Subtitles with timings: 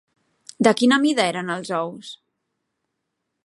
[0.67, 2.11] De quina mida eren els ous?